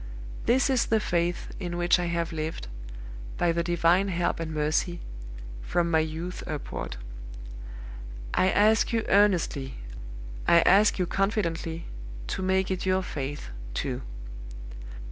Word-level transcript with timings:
"This 0.47 0.67
is 0.71 0.87
the 0.87 0.99
faith 0.99 1.49
in 1.59 1.77
which 1.77 1.99
I 1.99 2.05
have 2.07 2.33
lived, 2.33 2.67
by 3.37 3.51
the 3.51 3.61
Divine 3.61 4.07
help 4.07 4.39
and 4.39 4.51
mercy, 4.51 4.99
from 5.61 5.91
my 5.91 5.99
youth 5.99 6.41
upward. 6.47 6.97
I 8.33 8.49
ask 8.49 8.91
you 8.91 9.05
earnestly, 9.09 9.75
I 10.47 10.61
ask 10.61 10.97
you 10.97 11.05
confidently, 11.05 11.85
to 12.29 12.41
make 12.41 12.71
it 12.71 12.83
your 12.83 13.03
faith, 13.03 13.49
too. 13.75 14.01